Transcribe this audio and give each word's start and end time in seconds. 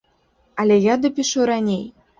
Але 0.63 0.79
я 0.93 0.97
дапішу 1.05 1.47
раней. 1.55 1.85